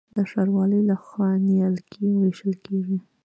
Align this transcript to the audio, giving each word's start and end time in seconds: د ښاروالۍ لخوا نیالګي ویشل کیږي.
د 0.15 0.17
ښاروالۍ 0.29 0.81
لخوا 0.89 1.29
نیالګي 1.45 2.07
ویشل 2.13 2.53
کیږي. 2.65 2.97